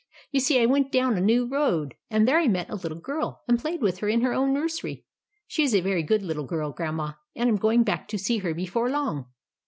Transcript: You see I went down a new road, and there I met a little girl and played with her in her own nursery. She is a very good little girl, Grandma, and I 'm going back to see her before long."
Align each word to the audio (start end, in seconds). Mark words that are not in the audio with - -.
You 0.31 0.39
see 0.39 0.59
I 0.59 0.65
went 0.65 0.91
down 0.91 1.15
a 1.15 1.21
new 1.21 1.45
road, 1.45 1.93
and 2.09 2.27
there 2.27 2.39
I 2.39 2.47
met 2.47 2.71
a 2.71 2.75
little 2.75 2.99
girl 2.99 3.43
and 3.47 3.59
played 3.59 3.83
with 3.83 3.99
her 3.99 4.09
in 4.09 4.21
her 4.21 4.33
own 4.33 4.51
nursery. 4.51 5.05
She 5.45 5.61
is 5.61 5.75
a 5.75 5.79
very 5.79 6.01
good 6.01 6.23
little 6.23 6.47
girl, 6.47 6.71
Grandma, 6.71 7.13
and 7.35 7.47
I 7.47 7.51
'm 7.51 7.57
going 7.57 7.83
back 7.83 8.07
to 8.07 8.17
see 8.17 8.39
her 8.39 8.55
before 8.55 8.89
long." 8.89 9.27